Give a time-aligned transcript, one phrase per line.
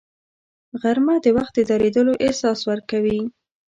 [0.81, 3.19] غرمه د وخت د درېدلو احساس ورکوي